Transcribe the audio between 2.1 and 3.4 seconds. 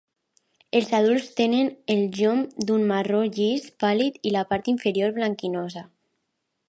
llom d'un marró